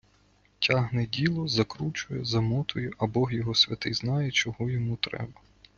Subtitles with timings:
[0.59, 5.41] Тягне діло, закручує, замотує, а бог його святий знає, чого йому треба.